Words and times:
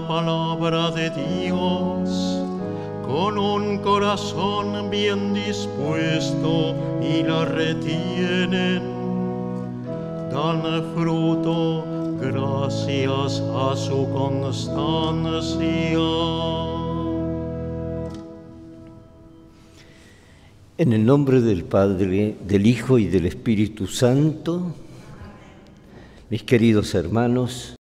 la 0.00 0.06
palabra 0.06 0.90
de 0.92 1.10
Dios 1.10 2.40
con 3.04 3.36
un 3.36 3.78
corazón 3.78 4.90
bien 4.90 5.34
dispuesto 5.34 6.76
y 7.02 7.24
la 7.24 7.44
retienen, 7.44 8.82
dan 10.30 10.62
fruto 10.94 11.84
gracias 12.20 13.40
a 13.40 13.74
su 13.74 14.08
constancia. 14.12 15.98
En 20.76 20.92
el 20.92 21.04
nombre 21.04 21.40
del 21.40 21.64
Padre, 21.64 22.36
del 22.46 22.66
Hijo 22.68 22.98
y 22.98 23.06
del 23.06 23.26
Espíritu 23.26 23.88
Santo, 23.88 24.74
mis 26.30 26.44
queridos 26.44 26.94
hermanos, 26.94 27.77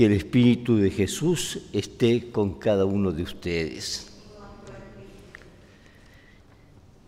que 0.00 0.06
el 0.06 0.12
Espíritu 0.12 0.78
de 0.78 0.90
Jesús 0.90 1.58
esté 1.74 2.30
con 2.30 2.54
cada 2.54 2.86
uno 2.86 3.12
de 3.12 3.22
ustedes. 3.22 4.10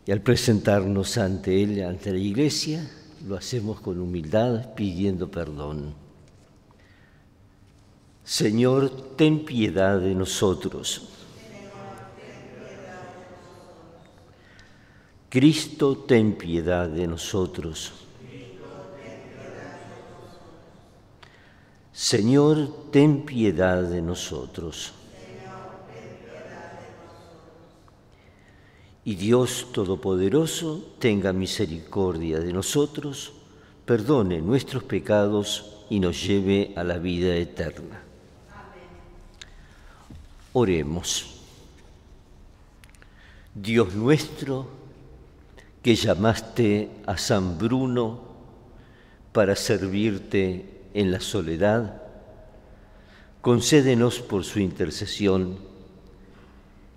Y 0.04 0.12
al 0.12 0.20
presentarnos 0.20 1.16
ante 1.16 1.62
Él, 1.62 1.82
ante 1.84 2.12
la 2.12 2.18
Iglesia, 2.18 2.86
lo 3.26 3.36
hacemos 3.36 3.80
con 3.80 3.98
humildad, 3.98 4.74
pidiendo 4.74 5.30
perdón. 5.30 5.94
Señor, 8.24 8.90
ten 9.16 9.46
piedad 9.46 9.98
de 9.98 10.14
nosotros. 10.14 11.08
Cristo, 15.30 15.96
ten 15.96 16.36
piedad 16.36 16.90
de 16.90 17.06
nosotros. 17.06 17.94
Señor, 22.12 22.90
ten 22.90 23.24
piedad 23.24 23.84
de 23.84 24.02
nosotros. 24.02 24.92
Y 29.02 29.14
Dios 29.14 29.68
Todopoderoso 29.72 30.92
tenga 30.98 31.32
misericordia 31.32 32.38
de 32.38 32.52
nosotros, 32.52 33.32
perdone 33.86 34.42
nuestros 34.42 34.84
pecados 34.84 35.86
y 35.88 36.00
nos 36.00 36.22
lleve 36.22 36.74
a 36.76 36.84
la 36.84 36.98
vida 36.98 37.34
eterna. 37.34 38.02
Oremos. 40.52 41.40
Dios 43.54 43.94
nuestro, 43.94 44.68
que 45.82 45.94
llamaste 45.94 46.90
a 47.06 47.16
San 47.16 47.56
Bruno 47.56 48.20
para 49.32 49.56
servirte 49.56 50.82
en 50.92 51.10
la 51.10 51.20
soledad, 51.20 52.01
concédenos 53.42 54.20
por 54.20 54.44
su 54.44 54.60
intercesión 54.60 55.58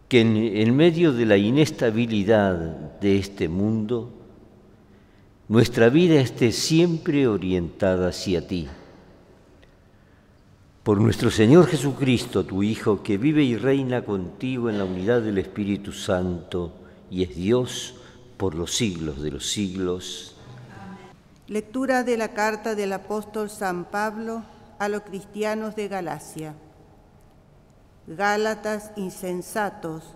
que 0.07 0.21
en, 0.21 0.75
medio 0.75 1.11
de 1.11 1.25
la 1.25 1.37
inestabilidad 1.37 2.55
de 3.01 3.17
este 3.17 3.49
mundo, 3.49 4.13
nuestra 5.47 5.89
vida 5.89 6.21
esté 6.21 6.51
siempre 6.51 7.27
orientada 7.27 8.09
hacia 8.09 8.47
ti. 8.47 8.67
Por 10.83 11.01
nuestro 11.01 11.31
Señor 11.31 11.65
Jesucristo, 11.65 12.45
tu 12.45 12.61
Hijo, 12.61 13.01
que 13.01 13.17
vive 13.17 13.43
y 13.43 13.57
reina 13.57 14.05
contigo 14.05 14.69
en 14.69 14.77
la 14.77 14.85
unidad 14.85 15.23
del 15.23 15.39
Espíritu 15.39 15.91
Santo 15.91 16.73
y 17.09 17.23
es 17.23 17.35
Dios 17.35 17.95
por 18.37 18.53
los 18.53 18.75
siglos 18.75 19.19
de 19.23 19.31
los 19.31 19.47
siglos. 19.47 20.35
Lectura 21.47 22.03
de 22.03 22.17
la 22.17 22.35
carta 22.35 22.75
del 22.75 22.93
apóstol 22.93 23.49
San 23.49 23.85
Pablo 23.85 24.43
a 24.79 24.89
los 24.89 25.01
cristianos 25.01 25.75
de 25.75 25.87
Galacia. 25.87 26.55
Gálatas 28.07 28.91
insensatos, 28.95 30.13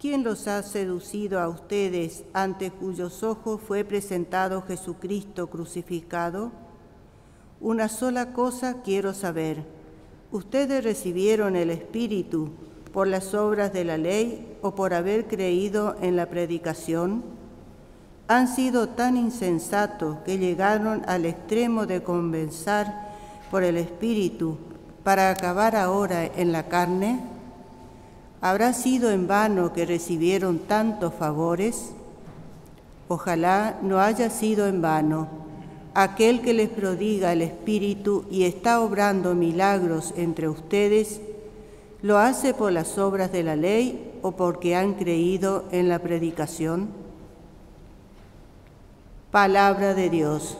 ¿quién 0.00 0.24
los 0.24 0.48
ha 0.48 0.62
seducido 0.62 1.40
a 1.40 1.48
ustedes 1.48 2.24
ante 2.32 2.70
cuyos 2.70 3.22
ojos 3.22 3.60
fue 3.60 3.84
presentado 3.84 4.62
Jesucristo 4.62 5.48
crucificado? 5.48 6.50
Una 7.60 7.88
sola 7.88 8.32
cosa 8.32 8.82
quiero 8.82 9.14
saber. 9.14 9.64
¿Ustedes 10.30 10.84
recibieron 10.84 11.56
el 11.56 11.70
Espíritu 11.70 12.50
por 12.92 13.06
las 13.06 13.34
obras 13.34 13.72
de 13.72 13.84
la 13.84 13.98
ley 13.98 14.56
o 14.62 14.74
por 14.74 14.94
haber 14.94 15.26
creído 15.26 15.96
en 16.00 16.16
la 16.16 16.26
predicación? 16.26 17.38
han 18.28 18.46
sido 18.46 18.90
tan 18.90 19.16
insensatos 19.16 20.18
que 20.18 20.36
llegaron 20.36 21.02
al 21.06 21.24
extremo 21.24 21.86
de 21.86 22.02
convencer 22.02 22.86
por 23.50 23.64
el 23.64 23.76
Espíritu 23.76 24.56
para 25.04 25.30
acabar 25.30 25.76
ahora 25.76 26.24
en 26.24 26.52
la 26.52 26.68
carne? 26.68 27.20
¿Habrá 28.40 28.72
sido 28.72 29.10
en 29.10 29.26
vano 29.26 29.72
que 29.72 29.84
recibieron 29.84 30.58
tantos 30.60 31.12
favores? 31.14 31.92
Ojalá 33.08 33.78
no 33.82 34.00
haya 34.00 34.30
sido 34.30 34.66
en 34.66 34.80
vano. 34.82 35.28
Aquel 35.94 36.40
que 36.42 36.52
les 36.52 36.68
prodiga 36.68 37.32
el 37.32 37.42
Espíritu 37.42 38.24
y 38.30 38.44
está 38.44 38.80
obrando 38.80 39.34
milagros 39.34 40.14
entre 40.16 40.48
ustedes, 40.48 41.20
¿lo 42.02 42.18
hace 42.18 42.54
por 42.54 42.70
las 42.70 42.98
obras 42.98 43.32
de 43.32 43.42
la 43.42 43.56
ley 43.56 44.12
o 44.22 44.32
porque 44.32 44.76
han 44.76 44.94
creído 44.94 45.64
en 45.72 45.88
la 45.88 45.98
predicación? 45.98 46.88
Palabra 49.32 49.94
de 49.94 50.10
Dios. 50.10 50.58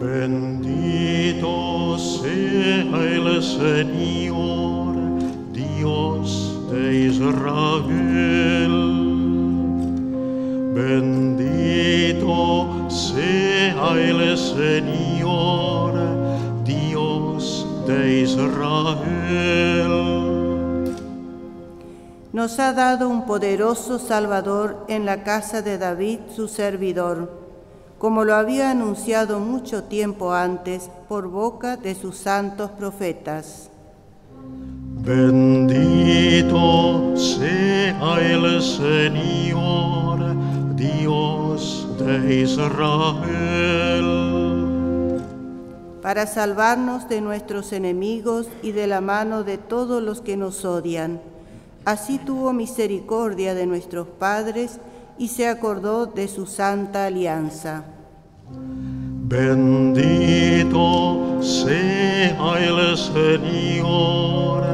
Bendito 0.00 1.98
sea 1.98 3.02
el 3.04 3.42
Señor, 3.42 4.96
Dios 5.52 6.56
de 6.72 7.06
Israel. 7.08 8.76
Bendito 10.74 12.34
sea 12.88 13.92
el 13.98 14.38
Señor, 14.38 15.92
Dios 16.64 17.66
de 17.86 18.20
Israel 18.22 19.60
nos 22.32 22.58
ha 22.58 22.72
dado 22.72 23.08
un 23.08 23.26
poderoso 23.26 23.98
Salvador 23.98 24.86
en 24.88 25.04
la 25.04 25.24
casa 25.24 25.60
de 25.60 25.76
David, 25.76 26.20
su 26.34 26.48
servidor, 26.48 27.39
como 28.00 28.24
lo 28.24 28.34
había 28.34 28.70
anunciado 28.70 29.38
mucho 29.40 29.84
tiempo 29.84 30.32
antes 30.32 30.90
por 31.06 31.28
boca 31.28 31.76
de 31.76 31.94
sus 31.94 32.16
santos 32.16 32.70
profetas. 32.70 33.68
Bendito 35.04 36.34
sea 37.14 38.18
el 38.18 38.62
Señor, 38.62 40.34
Dios 40.76 41.86
de 41.98 42.40
Israel. 42.40 44.06
Para 46.00 46.26
salvarnos 46.26 47.06
de 47.06 47.20
nuestros 47.20 47.74
enemigos 47.74 48.48
y 48.62 48.72
de 48.72 48.86
la 48.86 49.02
mano 49.02 49.44
de 49.44 49.58
todos 49.58 50.02
los 50.02 50.22
que 50.22 50.38
nos 50.38 50.64
odian 50.64 51.20
Así 51.84 52.18
tuvo 52.18 52.52
misericordia 52.52 53.54
de 53.54 53.66
nuestros 53.66 54.06
padres 54.06 54.78
y 55.20 55.28
se 55.28 55.46
acordó 55.46 56.06
de 56.06 56.26
su 56.28 56.46
santa 56.46 57.04
alianza. 57.04 57.84
Bendito 59.28 60.62
sea 61.42 62.54
el 62.58 62.96
Señor, 62.96 64.64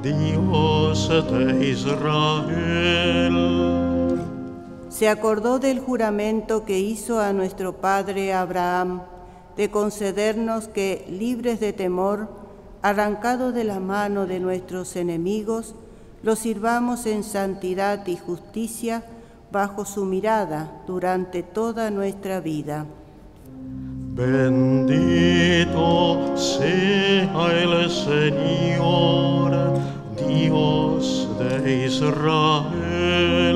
Dios 0.00 1.08
de 1.08 1.68
Israel. 1.68 3.34
Se 4.88 5.08
acordó 5.08 5.58
del 5.58 5.80
juramento 5.80 6.64
que 6.64 6.78
hizo 6.78 7.18
a 7.18 7.32
nuestro 7.32 7.78
padre 7.78 8.32
Abraham 8.32 9.02
de 9.56 9.68
concedernos 9.68 10.68
que, 10.68 11.08
libres 11.10 11.58
de 11.58 11.72
temor, 11.72 12.28
arrancados 12.82 13.52
de 13.52 13.64
la 13.64 13.80
mano 13.80 14.26
de 14.26 14.38
nuestros 14.38 14.94
enemigos, 14.94 15.74
lo 16.22 16.36
sirvamos 16.36 17.04
en 17.06 17.24
santidad 17.24 18.06
y 18.06 18.16
justicia 18.16 19.02
bajo 19.50 19.84
su 19.84 20.04
mirada 20.04 20.82
durante 20.86 21.42
toda 21.42 21.90
nuestra 21.90 22.40
vida. 22.40 22.86
Bendito 24.14 25.66
sea 26.36 27.46
el 27.62 27.88
Señor, 27.88 29.52
Dios 30.16 31.28
de 31.38 31.86
Israel. 31.86 33.47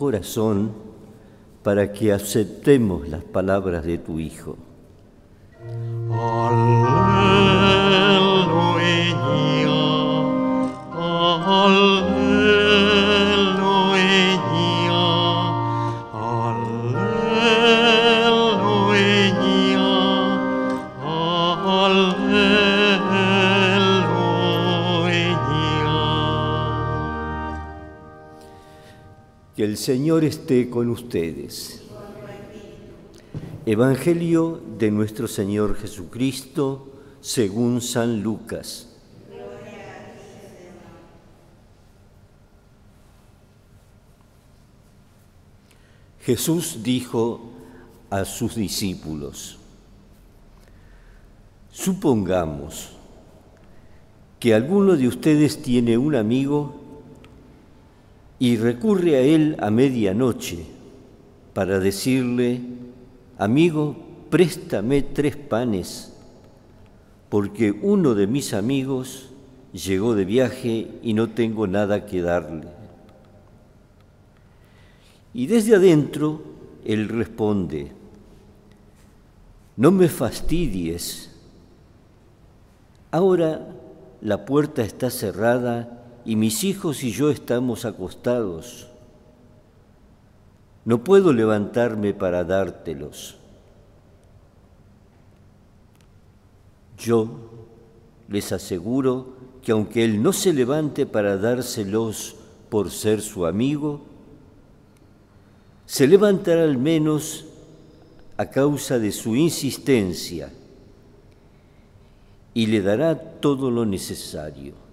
Corazón 0.00 0.72
para 1.62 1.92
que 1.92 2.10
aceptemos 2.10 3.06
las 3.06 3.22
palabras 3.22 3.84
de 3.84 3.98
tu 3.98 4.18
Hijo. 4.18 4.56
Señor 29.80 30.24
esté 30.24 30.68
con 30.68 30.90
ustedes. 30.90 31.80
Evangelio 33.64 34.60
de 34.78 34.90
nuestro 34.90 35.26
Señor 35.26 35.74
Jesucristo 35.74 36.92
según 37.22 37.80
San 37.80 38.22
Lucas. 38.22 38.90
Jesús 46.20 46.80
dijo 46.82 47.40
a 48.10 48.26
sus 48.26 48.56
discípulos, 48.56 49.58
supongamos 51.70 52.90
que 54.38 54.52
alguno 54.52 54.94
de 54.96 55.08
ustedes 55.08 55.62
tiene 55.62 55.96
un 55.96 56.16
amigo 56.16 56.79
y 58.40 58.56
recurre 58.56 59.16
a 59.16 59.20
él 59.20 59.54
a 59.60 59.70
medianoche 59.70 60.64
para 61.52 61.78
decirle, 61.78 62.62
amigo, 63.36 63.96
préstame 64.30 65.02
tres 65.02 65.36
panes, 65.36 66.14
porque 67.28 67.70
uno 67.70 68.14
de 68.14 68.26
mis 68.26 68.54
amigos 68.54 69.28
llegó 69.74 70.14
de 70.14 70.24
viaje 70.24 70.88
y 71.02 71.12
no 71.12 71.28
tengo 71.28 71.66
nada 71.66 72.06
que 72.06 72.22
darle. 72.22 72.68
Y 75.34 75.46
desde 75.46 75.76
adentro 75.76 76.40
él 76.86 77.10
responde, 77.10 77.92
no 79.76 79.90
me 79.90 80.08
fastidies, 80.08 81.30
ahora 83.10 83.68
la 84.22 84.46
puerta 84.46 84.82
está 84.82 85.10
cerrada 85.10 85.99
y 86.24 86.36
mis 86.36 86.64
hijos 86.64 87.02
y 87.02 87.12
yo 87.12 87.30
estamos 87.30 87.84
acostados. 87.84 88.88
No 90.84 91.04
puedo 91.04 91.32
levantarme 91.32 92.14
para 92.14 92.44
dártelos. 92.44 93.36
Yo 96.98 97.28
les 98.28 98.52
aseguro 98.52 99.34
que 99.62 99.72
aunque 99.72 100.04
Él 100.04 100.22
no 100.22 100.32
se 100.32 100.52
levante 100.52 101.06
para 101.06 101.36
dárselos 101.36 102.36
por 102.68 102.90
ser 102.90 103.20
su 103.20 103.46
amigo, 103.46 104.00
se 105.86 106.06
levantará 106.06 106.62
al 106.62 106.78
menos 106.78 107.46
a 108.36 108.46
causa 108.46 108.98
de 108.98 109.12
su 109.12 109.36
insistencia 109.36 110.52
y 112.54 112.66
le 112.66 112.80
dará 112.80 113.18
todo 113.18 113.70
lo 113.70 113.84
necesario. 113.84 114.89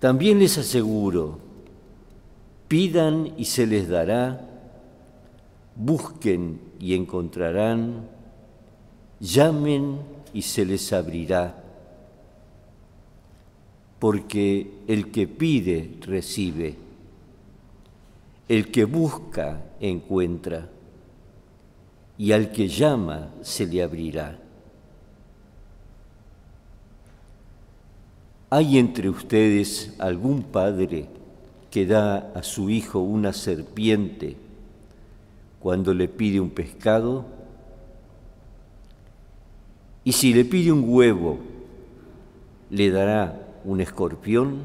También 0.00 0.38
les 0.38 0.56
aseguro, 0.58 1.38
pidan 2.68 3.32
y 3.36 3.46
se 3.46 3.66
les 3.66 3.88
dará, 3.88 4.40
busquen 5.74 6.60
y 6.78 6.94
encontrarán, 6.94 8.08
llamen 9.18 9.98
y 10.32 10.42
se 10.42 10.64
les 10.64 10.92
abrirá, 10.92 11.64
porque 13.98 14.70
el 14.86 15.10
que 15.10 15.26
pide 15.26 15.96
recibe, 16.02 16.76
el 18.48 18.70
que 18.70 18.84
busca 18.84 19.64
encuentra, 19.80 20.68
y 22.16 22.32
al 22.32 22.52
que 22.52 22.68
llama 22.68 23.30
se 23.42 23.66
le 23.66 23.82
abrirá. 23.82 24.38
¿Hay 28.50 28.78
entre 28.78 29.10
ustedes 29.10 29.94
algún 29.98 30.42
padre 30.42 31.06
que 31.70 31.84
da 31.84 32.32
a 32.34 32.42
su 32.42 32.70
hijo 32.70 33.00
una 33.00 33.34
serpiente 33.34 34.36
cuando 35.60 35.92
le 35.92 36.08
pide 36.08 36.40
un 36.40 36.48
pescado? 36.48 37.26
¿Y 40.02 40.12
si 40.12 40.32
le 40.32 40.46
pide 40.46 40.72
un 40.72 40.84
huevo, 40.86 41.38
le 42.70 42.90
dará 42.90 43.38
un 43.66 43.82
escorpión? 43.82 44.62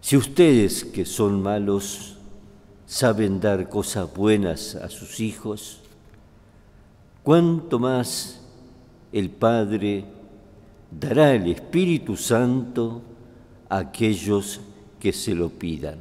Si 0.00 0.16
ustedes 0.16 0.84
que 0.84 1.04
son 1.04 1.42
malos 1.42 2.18
saben 2.86 3.40
dar 3.40 3.68
cosas 3.68 4.14
buenas 4.14 4.76
a 4.76 4.88
sus 4.90 5.18
hijos, 5.18 5.80
¿cuánto 7.24 7.80
más 7.80 8.44
el 9.12 9.28
Padre 9.28 10.21
dará 10.98 11.34
el 11.34 11.50
Espíritu 11.50 12.16
Santo 12.16 13.02
a 13.68 13.78
aquellos 13.78 14.60
que 15.00 15.12
se 15.12 15.34
lo 15.34 15.48
pidan. 15.48 15.98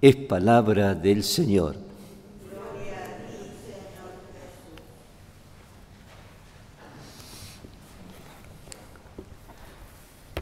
Es 0.00 0.16
palabra 0.16 0.94
del 0.94 1.22
Señor. 1.22 1.76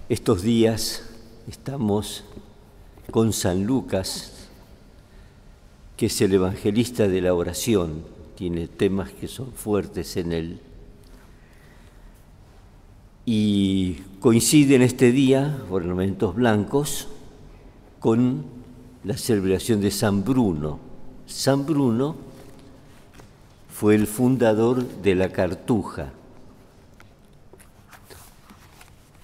Estos 0.08 0.42
días 0.42 1.02
estamos 1.48 2.24
con 3.10 3.32
San 3.32 3.64
Lucas, 3.64 4.48
que 5.96 6.06
es 6.06 6.20
el 6.20 6.34
evangelista 6.34 7.08
de 7.08 7.20
la 7.22 7.34
oración 7.34 8.13
tiene 8.34 8.68
temas 8.68 9.10
que 9.10 9.28
son 9.28 9.52
fuertes 9.52 10.16
en 10.16 10.32
él. 10.32 10.60
Y 13.26 13.94
coincide 14.20 14.74
en 14.74 14.82
este 14.82 15.12
día, 15.12 15.62
ornamentos 15.70 16.34
blancos, 16.34 17.08
con 18.00 18.44
la 19.04 19.16
celebración 19.16 19.80
de 19.80 19.90
San 19.90 20.24
Bruno. 20.24 20.78
San 21.26 21.64
Bruno 21.64 22.16
fue 23.70 23.94
el 23.94 24.06
fundador 24.06 24.86
de 25.02 25.14
la 25.14 25.30
Cartuja. 25.30 26.12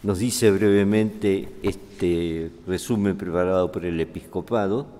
Nos 0.03 0.19
dice 0.19 0.51
brevemente 0.51 1.53
este 1.63 2.51
resumen 2.67 3.19
preparado 3.19 3.71
por 3.71 3.85
el 3.85 4.01
episcopado 4.01 5.00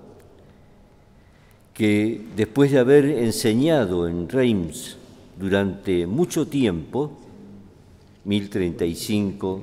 que 1.73 2.21
después 2.35 2.71
de 2.71 2.79
haber 2.79 3.05
enseñado 3.05 4.07
en 4.07 4.27
Reims 4.27 4.97
durante 5.39 6.05
mucho 6.05 6.47
tiempo, 6.47 7.11
1035, 8.25 9.61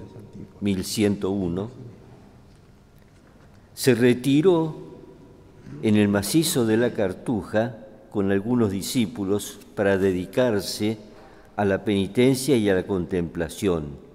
1101, 0.61 1.71
se 3.75 3.95
retiró 3.95 4.75
en 5.83 5.97
el 5.97 6.09
macizo 6.09 6.67
de 6.67 6.77
la 6.77 6.93
Cartuja 6.93 7.77
con 8.11 8.33
algunos 8.33 8.71
discípulos 8.71 9.61
para 9.75 9.99
dedicarse 9.99 10.99
a 11.57 11.65
la 11.65 11.85
penitencia 11.85 12.57
y 12.57 12.69
a 12.69 12.75
la 12.75 12.87
contemplación. 12.87 14.09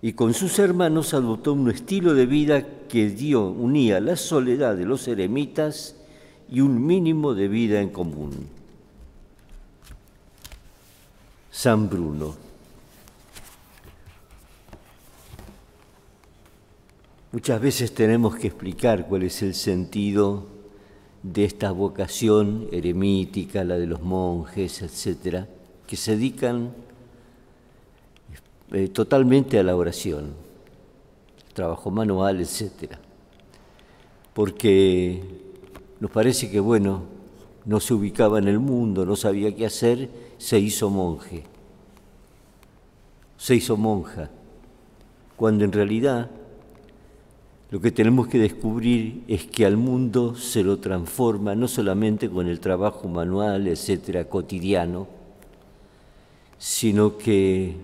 Y 0.00 0.14
con 0.14 0.34
sus 0.34 0.58
hermanos 0.58 1.14
adoptó 1.14 1.52
un 1.52 1.70
estilo 1.70 2.14
de 2.14 2.26
vida 2.26 2.66
que 2.88 3.08
dio, 3.08 3.46
unía 3.46 4.00
la 4.00 4.16
soledad 4.16 4.76
de 4.76 4.84
los 4.84 5.06
eremitas 5.06 5.94
y 6.52 6.60
un 6.60 6.84
mínimo 6.84 7.32
de 7.34 7.48
vida 7.48 7.80
en 7.80 7.88
común. 7.88 8.46
San 11.50 11.88
Bruno. 11.88 12.34
Muchas 17.32 17.58
veces 17.58 17.94
tenemos 17.94 18.36
que 18.36 18.48
explicar 18.48 19.06
cuál 19.08 19.22
es 19.22 19.40
el 19.40 19.54
sentido 19.54 20.46
de 21.22 21.46
esta 21.46 21.70
vocación 21.70 22.68
eremítica, 22.70 23.64
la 23.64 23.78
de 23.78 23.86
los 23.86 24.02
monjes, 24.02 24.82
etcétera, 24.82 25.48
que 25.86 25.96
se 25.96 26.16
dedican 26.16 26.74
eh, 28.72 28.88
totalmente 28.88 29.58
a 29.58 29.62
la 29.62 29.74
oración, 29.74 30.34
trabajo 31.54 31.90
manual, 31.90 32.42
etcétera. 32.42 33.00
Porque 34.34 35.41
nos 36.02 36.10
parece 36.10 36.50
que, 36.50 36.58
bueno, 36.58 37.04
no 37.64 37.78
se 37.78 37.94
ubicaba 37.94 38.40
en 38.40 38.48
el 38.48 38.58
mundo, 38.58 39.06
no 39.06 39.14
sabía 39.14 39.54
qué 39.54 39.66
hacer, 39.66 40.10
se 40.36 40.58
hizo 40.58 40.90
monje, 40.90 41.44
se 43.36 43.54
hizo 43.54 43.76
monja, 43.76 44.28
cuando 45.36 45.64
en 45.64 45.70
realidad 45.70 46.28
lo 47.70 47.80
que 47.80 47.92
tenemos 47.92 48.26
que 48.26 48.40
descubrir 48.40 49.22
es 49.28 49.46
que 49.46 49.64
al 49.64 49.76
mundo 49.76 50.34
se 50.34 50.64
lo 50.64 50.80
transforma 50.80 51.54
no 51.54 51.68
solamente 51.68 52.28
con 52.28 52.48
el 52.48 52.58
trabajo 52.58 53.06
manual, 53.06 53.68
etcétera, 53.68 54.24
cotidiano, 54.24 55.06
sino 56.58 57.16
que 57.16 57.76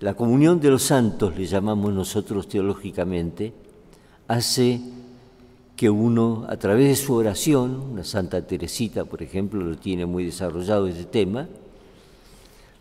la 0.00 0.14
comunión 0.14 0.60
de 0.60 0.70
los 0.70 0.84
santos, 0.84 1.36
le 1.36 1.44
llamamos 1.44 1.92
nosotros 1.92 2.48
teológicamente, 2.48 3.52
hace 4.28 4.80
que 5.76 5.90
uno, 5.90 6.46
a 6.48 6.56
través 6.56 6.88
de 6.88 6.96
su 6.96 7.14
oración, 7.14 7.80
una 7.92 8.04
Santa 8.04 8.46
Teresita, 8.46 9.04
por 9.04 9.22
ejemplo, 9.22 9.60
lo 9.60 9.76
tiene 9.76 10.06
muy 10.06 10.24
desarrollado 10.24 10.86
este 10.86 11.04
tema, 11.04 11.48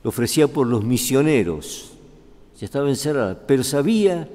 lo 0.04 0.10
ofrecía 0.10 0.48
por 0.48 0.68
los 0.68 0.84
misioneros, 0.84 1.94
ya 2.60 2.66
estaba 2.66 2.90
encerrada, 2.90 3.40
pero 3.48 3.64
sabía 3.64 4.28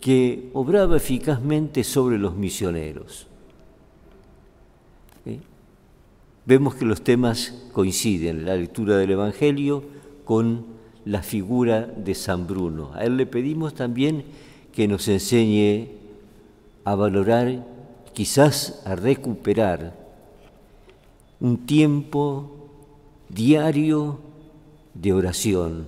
que 0.00 0.50
obraba 0.52 0.96
eficazmente 0.96 1.84
sobre 1.84 2.18
los 2.18 2.36
misioneros. 2.36 3.26
¿Eh? 5.24 5.40
Vemos 6.44 6.74
que 6.74 6.84
los 6.84 7.02
temas 7.02 7.54
coinciden, 7.72 8.44
la 8.44 8.56
lectura 8.56 8.98
del 8.98 9.12
Evangelio 9.12 9.82
con 10.24 10.66
la 11.04 11.22
figura 11.22 11.82
de 11.82 12.14
San 12.14 12.46
Bruno. 12.46 12.92
A 12.94 13.04
él 13.04 13.16
le 13.16 13.26
pedimos 13.26 13.74
también 13.74 14.24
que 14.72 14.86
nos 14.86 15.08
enseñe 15.08 15.88
a 16.84 16.94
valorar, 16.94 17.64
quizás 18.16 18.80
a 18.86 18.96
recuperar 18.96 19.92
un 21.38 21.66
tiempo 21.66 22.70
diario 23.28 24.18
de 24.94 25.12
oración. 25.12 25.86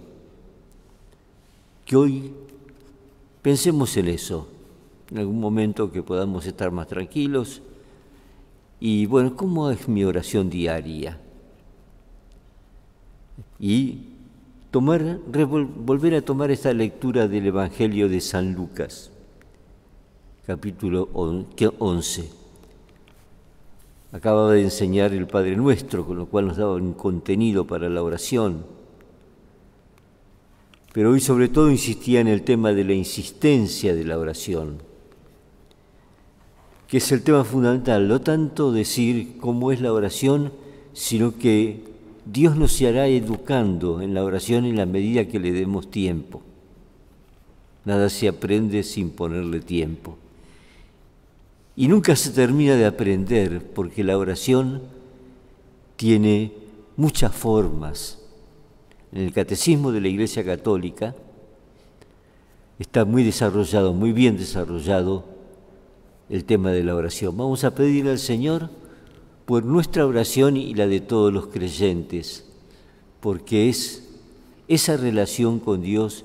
Que 1.86 1.96
hoy 1.96 2.34
pensemos 3.40 3.96
en 3.96 4.08
eso, 4.08 4.46
en 5.10 5.20
algún 5.20 5.40
momento 5.40 5.90
que 5.90 6.02
podamos 6.02 6.44
estar 6.44 6.70
más 6.70 6.86
tranquilos. 6.86 7.62
Y 8.78 9.06
bueno, 9.06 9.34
¿cómo 9.34 9.70
es 9.70 9.88
mi 9.88 10.04
oración 10.04 10.50
diaria? 10.50 11.18
Y 13.58 14.00
tomar, 14.70 15.18
volver 15.24 16.14
a 16.14 16.20
tomar 16.20 16.50
esta 16.50 16.74
lectura 16.74 17.26
del 17.26 17.46
Evangelio 17.46 18.06
de 18.06 18.20
San 18.20 18.52
Lucas, 18.52 19.12
capítulo 20.48 21.10
11. 21.12 22.30
Acaba 24.12 24.50
de 24.50 24.62
enseñar 24.62 25.12
el 25.12 25.26
Padre 25.26 25.54
Nuestro, 25.56 26.06
con 26.06 26.16
lo 26.16 26.24
cual 26.24 26.46
nos 26.46 26.56
daba 26.56 26.76
un 26.76 26.94
contenido 26.94 27.66
para 27.66 27.90
la 27.90 28.02
oración. 28.02 28.64
Pero 30.94 31.10
hoy 31.10 31.20
sobre 31.20 31.50
todo 31.50 31.70
insistía 31.70 32.20
en 32.20 32.28
el 32.28 32.44
tema 32.44 32.72
de 32.72 32.84
la 32.84 32.94
insistencia 32.94 33.94
de 33.94 34.04
la 34.04 34.18
oración, 34.18 34.78
que 36.86 36.96
es 36.96 37.12
el 37.12 37.22
tema 37.22 37.44
fundamental, 37.44 38.08
no 38.08 38.22
tanto 38.22 38.72
decir 38.72 39.36
cómo 39.38 39.70
es 39.70 39.82
la 39.82 39.92
oración, 39.92 40.52
sino 40.94 41.36
que 41.36 41.84
Dios 42.24 42.56
nos 42.56 42.80
hará 42.80 43.06
educando 43.06 44.00
en 44.00 44.14
la 44.14 44.24
oración 44.24 44.64
en 44.64 44.76
la 44.76 44.86
medida 44.86 45.28
que 45.28 45.40
le 45.40 45.52
demos 45.52 45.90
tiempo. 45.90 46.40
Nada 47.84 48.08
se 48.08 48.28
aprende 48.28 48.82
sin 48.82 49.10
ponerle 49.10 49.60
tiempo. 49.60 50.16
Y 51.78 51.86
nunca 51.86 52.16
se 52.16 52.30
termina 52.30 52.74
de 52.74 52.86
aprender 52.86 53.64
porque 53.72 54.02
la 54.02 54.18
oración 54.18 54.82
tiene 55.94 56.52
muchas 56.96 57.32
formas. 57.32 58.18
En 59.12 59.22
el 59.22 59.32
catecismo 59.32 59.92
de 59.92 60.00
la 60.00 60.08
Iglesia 60.08 60.44
Católica 60.44 61.14
está 62.80 63.04
muy 63.04 63.22
desarrollado, 63.22 63.94
muy 63.94 64.10
bien 64.10 64.36
desarrollado 64.36 65.24
el 66.28 66.44
tema 66.44 66.72
de 66.72 66.82
la 66.82 66.96
oración. 66.96 67.36
Vamos 67.36 67.62
a 67.62 67.72
pedirle 67.76 68.10
al 68.10 68.18
Señor 68.18 68.70
por 69.46 69.64
nuestra 69.64 70.04
oración 70.04 70.56
y 70.56 70.74
la 70.74 70.88
de 70.88 70.98
todos 70.98 71.32
los 71.32 71.46
creyentes, 71.46 72.44
porque 73.20 73.68
es 73.68 74.02
esa 74.66 74.96
relación 74.96 75.60
con 75.60 75.82
Dios 75.82 76.24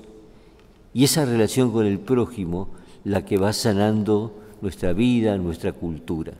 y 0.92 1.04
esa 1.04 1.24
relación 1.24 1.70
con 1.70 1.86
el 1.86 2.00
prójimo 2.00 2.70
la 3.04 3.24
que 3.24 3.36
va 3.36 3.52
sanando 3.52 4.40
nuestra 4.64 4.94
vida, 4.94 5.36
nuestra 5.36 5.72
cultura. 5.72 6.32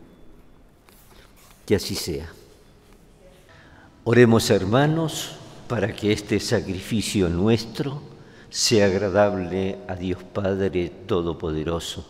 Que 1.66 1.75
así 1.75 1.95
sea. 1.95 2.26
Oremos 4.04 4.49
hermanos 4.49 5.33
para 5.69 5.95
que 5.95 6.11
este 6.11 6.40
sacrificio 6.40 7.28
nuestro 7.28 8.00
sea 8.49 8.87
agradable 8.87 9.76
a 9.88 9.95
Dios 9.95 10.23
Padre 10.23 10.90
Todopoderoso. 11.07 12.09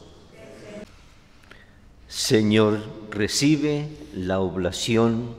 Señor, 2.07 2.79
recibe 3.11 3.89
la 4.15 4.39
oblación 4.39 5.35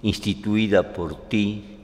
instituida 0.00 0.94
por 0.94 1.28
ti 1.28 1.80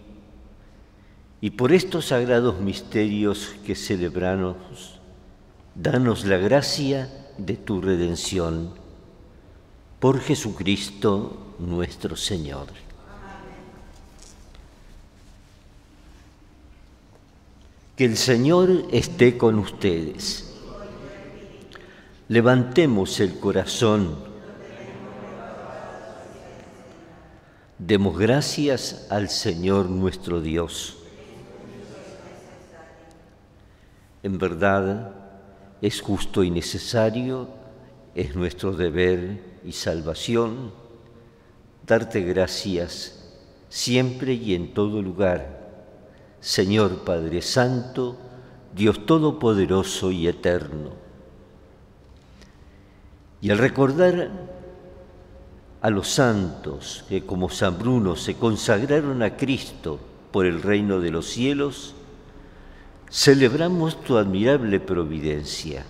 y 1.42 1.50
por 1.50 1.72
estos 1.72 2.06
sagrados 2.06 2.58
misterios 2.58 3.54
que 3.66 3.74
celebramos, 3.74 4.98
danos 5.74 6.24
la 6.24 6.38
gracia 6.38 7.10
de 7.44 7.56
tu 7.56 7.80
redención. 7.80 8.70
Por 9.98 10.20
Jesucristo 10.20 11.54
nuestro 11.58 12.16
Señor. 12.16 12.68
Que 17.96 18.04
el 18.06 18.16
Señor 18.16 18.86
esté 18.92 19.36
con 19.36 19.58
ustedes. 19.58 20.54
Levantemos 22.28 23.20
el 23.20 23.38
corazón 23.38 24.30
Demos 27.80 28.18
gracias 28.18 29.06
al 29.08 29.30
Señor 29.30 29.88
nuestro 29.88 30.42
Dios. 30.42 30.98
En 34.22 34.36
verdad 34.36 35.14
es 35.82 36.00
justo 36.00 36.42
y 36.44 36.50
necesario, 36.50 37.48
es 38.14 38.34
nuestro 38.36 38.72
deber 38.72 39.40
y 39.64 39.72
salvación 39.72 40.72
darte 41.86 42.20
gracias 42.20 43.20
siempre 43.68 44.34
y 44.34 44.54
en 44.54 44.74
todo 44.74 45.00
lugar, 45.00 45.58
Señor 46.40 47.04
Padre 47.04 47.42
Santo, 47.42 48.16
Dios 48.74 49.06
Todopoderoso 49.06 50.10
y 50.10 50.28
Eterno. 50.28 50.90
Y 53.40 53.50
al 53.50 53.58
recordar 53.58 54.30
a 55.80 55.90
los 55.90 56.08
santos 56.08 57.04
que 57.08 57.24
como 57.24 57.48
San 57.48 57.78
Bruno 57.78 58.16
se 58.16 58.34
consagraron 58.34 59.22
a 59.22 59.36
Cristo 59.36 59.98
por 60.30 60.46
el 60.46 60.62
reino 60.62 61.00
de 61.00 61.10
los 61.10 61.26
cielos, 61.26 61.94
celebramos 63.10 64.02
tu 64.04 64.16
admirable 64.16 64.78
providencia. 64.78 65.84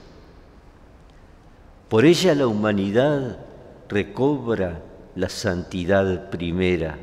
Por 1.88 2.04
ella 2.04 2.34
la 2.34 2.46
humanidad 2.46 3.38
recobra 3.88 4.82
la 5.16 5.28
santidad 5.28 6.30
primera 6.30 6.98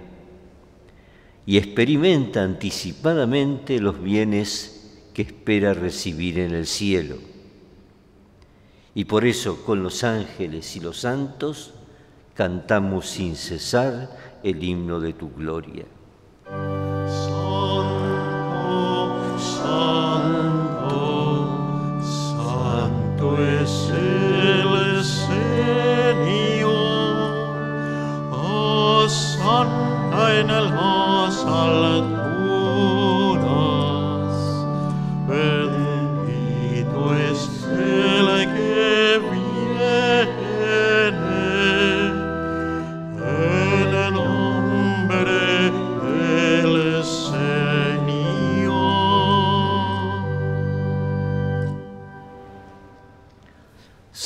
y 1.45 1.57
experimenta 1.57 2.43
anticipadamente 2.43 3.79
los 3.79 4.01
bienes 4.01 5.09
que 5.13 5.21
espera 5.21 5.73
recibir 5.73 6.39
en 6.39 6.53
el 6.53 6.65
cielo. 6.65 7.17
Y 8.95 9.05
por 9.05 9.25
eso 9.25 9.63
con 9.65 9.83
los 9.83 10.03
ángeles 10.03 10.75
y 10.75 10.79
los 10.79 11.01
santos 11.01 11.73
cantamos 12.33 13.07
sin 13.07 13.35
cesar 13.35 14.39
el 14.43 14.63
himno 14.63 14.99
de 14.99 15.13
tu 15.13 15.31
gloria. 15.31 15.85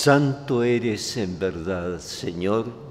Santo 0.04 0.64
eres 0.64 1.16
en 1.18 1.38
verdad, 1.38 2.00
Señor, 2.00 2.91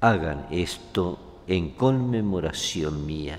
hagan 0.00 0.46
esto 0.50 1.18
en 1.46 1.70
conmemoración 1.70 3.06
mía. 3.06 3.38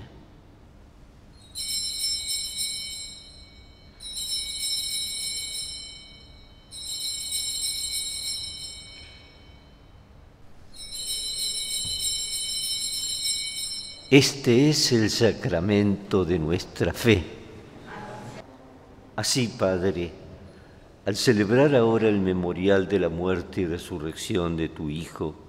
Este 14.10 14.70
es 14.70 14.90
el 14.92 15.10
sacramento 15.10 16.24
de 16.24 16.38
nuestra 16.38 16.94
fe. 16.94 17.22
Así, 19.16 19.48
Padre, 19.48 20.12
al 21.04 21.14
celebrar 21.14 21.76
ahora 21.76 22.08
el 22.08 22.18
memorial 22.18 22.88
de 22.88 23.00
la 23.00 23.10
muerte 23.10 23.60
y 23.60 23.66
resurrección 23.66 24.56
de 24.56 24.70
tu 24.70 24.88
Hijo, 24.88 25.47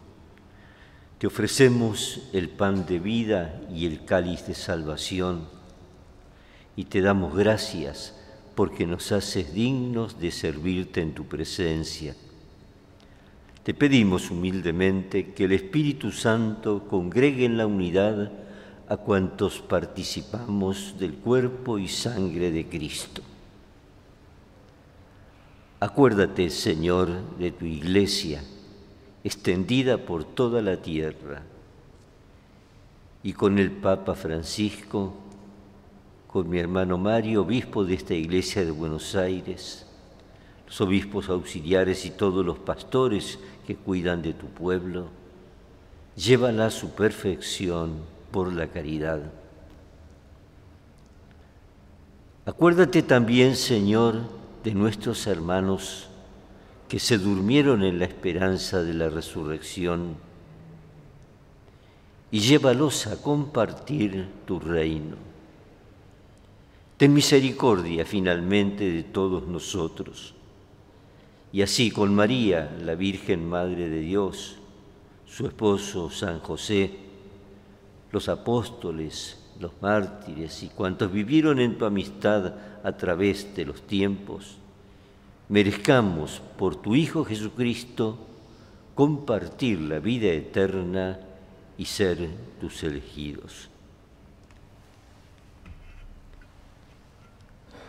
te 1.20 1.28
ofrecemos 1.28 2.22
el 2.32 2.48
pan 2.48 2.86
de 2.86 2.98
vida 2.98 3.62
y 3.76 3.86
el 3.86 4.06
cáliz 4.06 4.48
de 4.48 4.56
salvación 4.56 5.50
y 6.78 6.86
te 6.86 7.02
damos 7.02 7.36
gracias 7.36 8.16
porque 8.56 8.88
nos 8.88 9.12
haces 9.12 9.54
dignos 9.54 10.18
de 10.18 10.32
servirte 10.32 11.02
en 11.02 11.14
tu 11.14 11.26
presencia. 11.26 12.16
Te 13.64 13.74
pedimos 13.74 14.32
humildemente 14.32 15.34
que 15.34 15.44
el 15.44 15.52
Espíritu 15.52 16.14
Santo 16.14 16.88
congregue 16.88 17.44
en 17.44 17.58
la 17.58 17.68
unidad 17.68 18.32
a 18.88 18.96
cuantos 18.96 19.60
participamos 19.60 20.96
del 21.00 21.16
cuerpo 21.16 21.78
y 21.80 21.90
sangre 21.90 22.50
de 22.50 22.66
Cristo. 22.70 23.22
Acuérdate, 25.82 26.50
Señor, 26.50 27.38
de 27.38 27.52
tu 27.52 27.66
iglesia 27.66 28.42
extendida 29.24 29.98
por 29.98 30.24
toda 30.24 30.62
la 30.62 30.78
tierra. 30.78 31.44
Y 33.24 33.34
con 33.34 33.60
el 33.60 33.72
Papa 33.72 34.16
Francisco, 34.16 35.14
con 36.28 36.50
mi 36.50 36.60
hermano 36.60 36.98
Mario, 36.98 37.42
obispo 37.42 37.84
de 37.84 37.96
esta 37.96 38.14
iglesia 38.14 38.64
de 38.64 38.72
Buenos 38.72 39.16
Aires, 39.16 39.86
los 40.68 40.82
obispos 40.82 41.30
auxiliares 41.30 42.06
y 42.06 42.12
todos 42.12 42.46
los 42.46 42.60
pastores 42.60 43.40
que 43.66 43.76
cuidan 43.76 44.22
de 44.22 44.34
tu 44.34 44.48
pueblo, 44.48 45.08
llévala 46.16 46.68
a 46.68 46.72
su 46.72 46.92
perfección 46.92 47.94
por 48.32 48.54
la 48.54 48.68
caridad. 48.68 49.22
Acuérdate 52.46 53.04
también, 53.04 53.56
Señor, 53.56 54.22
de 54.64 54.74
nuestros 54.74 55.28
hermanos 55.28 56.10
que 56.90 57.00
se 57.00 57.20
durmieron 57.20 57.84
en 57.84 58.00
la 58.00 58.06
esperanza 58.06 58.82
de 58.82 58.96
la 58.96 59.10
resurrección, 59.10 60.16
y 62.32 62.40
llévalos 62.40 63.06
a 63.08 63.22
compartir 63.22 64.28
tu 64.46 64.60
reino. 64.60 65.16
Ten 66.98 67.14
misericordia 67.14 68.06
finalmente 68.06 68.92
de 68.92 69.04
todos 69.04 69.48
nosotros, 69.48 70.34
y 71.54 71.62
así 71.62 71.92
con 71.92 72.14
María, 72.14 72.76
la 72.84 72.96
Virgen 72.96 73.48
Madre 73.48 73.88
de 73.88 74.00
Dios, 74.02 74.58
su 75.28 75.46
esposo 75.46 76.10
San 76.10 76.40
José, 76.40 76.92
los 78.12 78.30
apóstoles, 78.30 79.40
los 79.60 79.74
mártires 79.80 80.64
y 80.64 80.70
cuantos 80.70 81.12
vivieron 81.12 81.60
en 81.60 81.78
tu 81.78 81.86
amistad 81.86 82.56
a 82.84 82.98
través 82.98 83.56
de 83.56 83.66
los 83.66 83.84
tiempos, 83.84 84.58
merezcamos 85.50 86.42
por 86.58 86.76
tu 86.76 86.96
Hijo 86.96 87.26
Jesucristo 87.26 88.18
compartir 88.96 89.82
la 89.82 90.00
vida 90.00 90.28
eterna 90.28 91.20
y 91.78 91.86
ser 91.86 92.30
tus 92.62 92.84
elegidos. 92.84 93.70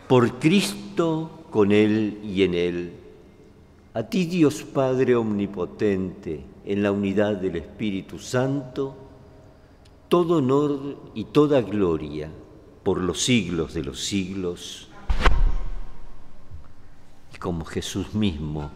Por 0.08 0.38
Cristo, 0.38 1.44
con 1.50 1.70
Él 1.70 2.20
y 2.24 2.42
en 2.42 2.54
Él, 2.54 2.92
a 3.94 4.04
ti 4.04 4.24
Dios 4.24 4.62
Padre 4.62 5.14
Omnipotente, 5.14 6.44
en 6.64 6.82
la 6.82 6.92
unidad 6.92 7.36
del 7.36 7.56
Espíritu 7.56 8.18
Santo, 8.18 8.96
todo 10.08 10.38
honor 10.38 10.96
y 11.14 11.24
toda 11.24 11.60
gloria 11.60 12.30
por 12.82 13.00
los 13.00 13.22
siglos 13.22 13.74
de 13.74 13.84
los 13.84 14.00
siglos 14.00 14.89
como 17.40 17.64
Jesús 17.64 18.14
mismo 18.14 18.70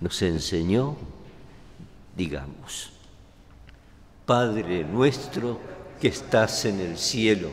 nos 0.00 0.20
enseñó, 0.22 0.96
digamos, 2.16 2.90
Padre 4.26 4.82
nuestro 4.82 5.58
que 6.00 6.08
estás 6.08 6.64
en 6.64 6.80
el 6.80 6.96
cielo, 6.96 7.48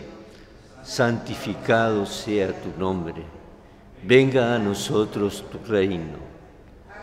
santificado 0.83 2.05
sea 2.05 2.53
tu 2.53 2.79
nombre, 2.79 3.23
venga 4.03 4.55
a 4.55 4.59
nosotros 4.59 5.43
tu 5.51 5.57
reino, 5.69 6.19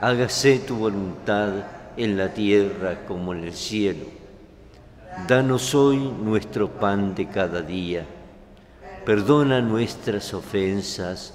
hágase 0.01 0.59
tu 0.61 0.77
voluntad 0.77 1.53
en 1.97 2.17
la 2.17 2.33
tierra 2.33 3.05
como 3.07 3.35
en 3.35 3.45
el 3.45 3.55
cielo. 3.55 4.07
Danos 5.29 5.75
hoy 5.75 5.99
nuestro 5.99 6.71
pan 6.71 7.15
de 7.15 7.29
cada 7.29 7.61
día, 7.61 8.07
perdona 9.05 9.61
nuestras 9.61 10.33
ofensas, 10.33 11.35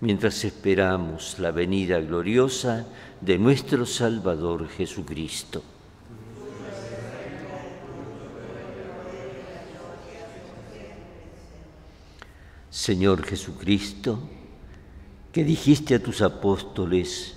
mientras 0.00 0.44
esperamos 0.44 1.38
la 1.38 1.50
venida 1.50 1.98
gloriosa 2.00 2.86
de 3.20 3.38
nuestro 3.38 3.86
Salvador 3.86 4.68
Jesucristo. 4.68 5.62
Señor 12.70 13.24
Jesucristo, 13.24 14.20
que 15.32 15.44
dijiste 15.44 15.94
a 15.94 16.02
tus 16.02 16.20
apóstoles, 16.20 17.34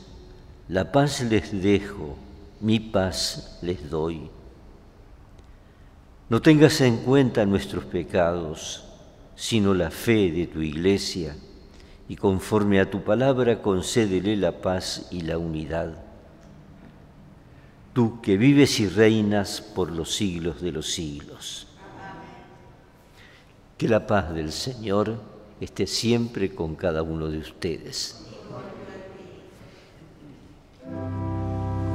la 0.67 0.91
paz 0.91 1.22
les 1.22 1.62
dejo, 1.62 2.17
mi 2.60 2.80
paz 2.80 3.58
les 3.62 3.89
doy. 3.89 4.30
No 6.30 6.41
tengas 6.41 6.82
en 6.82 6.98
cuenta 6.98 7.45
nuestros 7.45 7.86
pecados, 7.86 8.84
sino 9.36 9.74
la 9.74 9.89
fe 9.89 10.30
de 10.32 10.45
tu 10.48 10.62
iglesia, 10.62 11.36
y 12.10 12.15
conforme 12.15 12.82
a 12.82 12.89
tu 12.89 13.04
palabra 13.04 13.62
concédele 13.62 14.36
la 14.36 14.60
paz 14.62 15.08
y 15.12 15.22
la 15.22 15.38
unidad. 15.38 15.93
Tú 17.93 18.19
que 18.19 18.36
vives 18.36 18.80
y 18.80 18.88
reinas 18.88 19.62
por 19.62 19.91
los 19.91 20.15
siglos 20.15 20.60
de 20.60 20.72
los 20.72 20.91
siglos. 20.91 21.67
Que 23.78 23.88
la 23.88 24.08
paz 24.08 24.34
del 24.34 24.52
Señor 24.52 25.22
esté 25.62 25.86
siempre 25.86 26.56
con 26.56 26.76
cada 26.76 27.04
uno 27.04 27.28
de 27.28 27.38
ustedes. 27.38 28.26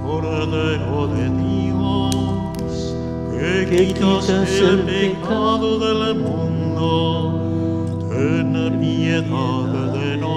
Cordero 0.04 1.08
de 1.08 1.28
Dios, 1.42 2.94
que 3.32 3.66
quitas 3.68 4.28
el 4.28 4.78
pecado 4.82 5.78
del 5.80 6.14
mundo, 6.14 7.40
ten 8.10 8.78
piedad 8.78 9.92
de 9.92 10.03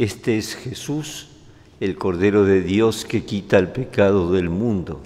Este 0.00 0.38
es 0.38 0.56
Jesús, 0.56 1.26
el 1.78 1.98
Cordero 1.98 2.46
de 2.46 2.62
Dios 2.62 3.04
que 3.04 3.26
quita 3.26 3.58
el 3.58 3.68
pecado 3.68 4.32
del 4.32 4.48
mundo. 4.48 5.02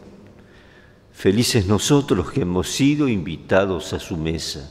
Felices 1.13 1.67
nosotros 1.67 2.31
que 2.31 2.43
hemos 2.43 2.69
sido 2.71 3.09
invitados 3.09 3.93
a 3.93 3.99
su 3.99 4.17
mesa. 4.17 4.71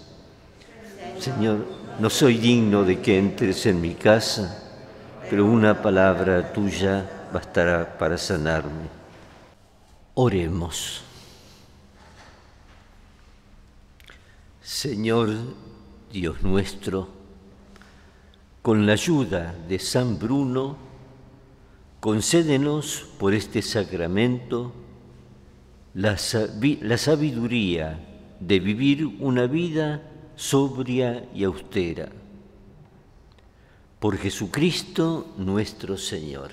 Señor, 1.19 1.65
no 1.99 2.09
soy 2.09 2.37
digno 2.37 2.85
de 2.85 3.01
que 3.01 3.19
entres 3.19 3.65
en 3.65 3.81
mi 3.81 3.95
casa, 3.95 4.63
pero 5.29 5.45
una 5.45 5.81
palabra 5.81 6.53
tuya 6.53 7.27
bastará 7.33 7.97
para 7.97 8.17
sanarme. 8.17 8.87
Oremos. 10.13 11.01
Señor 14.61 15.31
Dios 16.13 16.41
nuestro, 16.43 17.09
con 18.63 18.85
la 18.85 18.93
ayuda 18.93 19.53
de 19.67 19.77
San 19.77 20.17
Bruno, 20.17 20.77
concédenos 21.99 23.05
por 23.19 23.33
este 23.33 23.61
sacramento 23.61 24.71
la, 25.93 26.17
sabi- 26.17 26.79
la 26.81 26.97
sabiduría 26.97 27.99
de 28.39 28.59
vivir 28.61 29.05
una 29.19 29.47
vida 29.47 30.01
sobria 30.37 31.29
y 31.35 31.43
austera. 31.43 32.09
Por 33.99 34.17
Jesucristo 34.17 35.33
nuestro 35.37 35.97
Señor. 35.97 36.51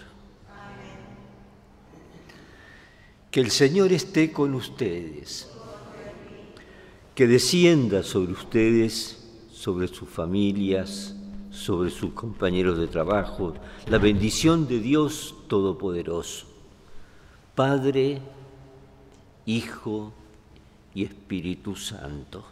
Que 3.30 3.40
el 3.40 3.52
Señor 3.52 3.92
esté 3.92 4.32
con 4.32 4.54
ustedes, 4.54 5.48
que 7.14 7.28
descienda 7.28 8.02
sobre 8.02 8.32
ustedes, 8.32 9.28
sobre 9.52 9.86
sus 9.86 10.08
familias, 10.08 11.14
sobre 11.60 11.90
sus 11.90 12.12
compañeros 12.12 12.78
de 12.78 12.86
trabajo, 12.86 13.54
la 13.86 13.98
bendición 13.98 14.66
de 14.66 14.80
Dios 14.80 15.34
Todopoderoso, 15.46 16.46
Padre, 17.54 18.22
Hijo 19.44 20.12
y 20.94 21.04
Espíritu 21.04 21.76
Santo. 21.76 22.44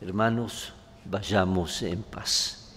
Hermanos, 0.00 0.72
vayamos 1.04 1.80
en 1.82 2.02
paz. 2.02 2.74